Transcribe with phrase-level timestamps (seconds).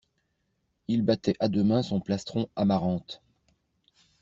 [0.87, 3.21] Il battait à deux mains son plastron amarante.